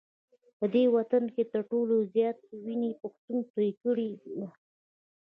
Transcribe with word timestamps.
په 0.57 0.65
دې 0.73 0.83
وطن 0.95 1.23
کي 1.33 1.43
تر 1.51 1.61
ټولو 1.71 1.95
زیاته 2.13 2.43
وینه 2.65 2.89
پښتون 3.01 3.37
توی 3.51 3.69
کړې 3.81 4.09
ده 4.37 4.47